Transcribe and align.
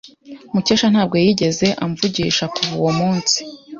Mukesha 0.53 0.87
ntabwo 0.93 1.15
yigeze 1.23 1.67
amvugisha 1.83 2.45
kuva 2.53 2.73
uwo 2.81 2.91
munsi. 2.99 3.37